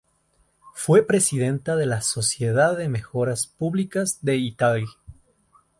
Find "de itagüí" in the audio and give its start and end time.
4.23-4.87